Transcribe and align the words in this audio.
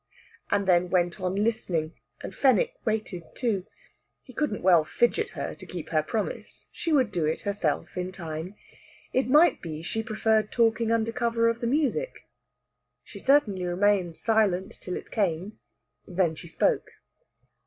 And 0.49 0.65
then 0.67 0.89
went 0.89 1.21
on 1.21 1.35
listening, 1.35 1.93
and 2.21 2.33
Fenwick 2.33 2.73
waited, 2.85 3.21
too. 3.35 3.67
He 4.23 4.33
couldn't 4.33 4.63
well 4.63 4.83
fidget 4.83 5.29
her 5.37 5.53
to 5.53 5.65
keep 5.67 5.89
her 5.89 6.01
promise; 6.01 6.65
she 6.71 6.91
would 6.91 7.11
do 7.11 7.27
it 7.27 7.41
of 7.41 7.43
herself 7.43 7.95
in 7.95 8.11
time. 8.11 8.55
It 9.13 9.27
might 9.29 9.61
be 9.61 9.83
she 9.83 10.01
preferred 10.01 10.51
talking 10.51 10.91
under 10.91 11.11
cover 11.11 11.47
of 11.49 11.59
the 11.61 11.67
music. 11.67 12.27
She 13.03 13.19
certainly 13.19 13.63
remained 13.63 14.17
silent 14.17 14.71
till 14.71 14.97
it 14.97 15.11
came; 15.11 15.59
then 16.07 16.33
she 16.33 16.47
spoke. 16.47 16.89